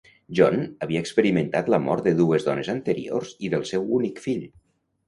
John 0.37 0.63
havia 0.85 1.03
experimentat 1.05 1.69
la 1.75 1.81
mort 1.85 2.09
de 2.09 2.15
dues 2.23 2.49
dones 2.49 2.73
anteriors 2.77 3.39
i 3.49 3.55
del 3.57 3.71
seu 3.75 3.89
únic 4.01 4.25
fill. 4.29 4.47